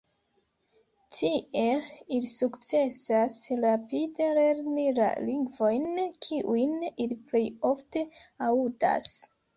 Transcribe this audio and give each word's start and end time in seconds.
Tiel 1.17 1.83
ili 2.15 2.29
sukcesas 2.37 3.37
rapide 3.65 4.29
lerni 4.39 4.87
la 5.01 5.11
lingvojn, 5.27 5.85
kiujn 6.29 6.75
ili 6.91 7.19
plej 7.29 7.47
ofte 7.75 8.05
aŭdas. 8.49 9.15